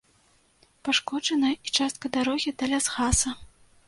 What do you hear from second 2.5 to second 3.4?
да лясгаса.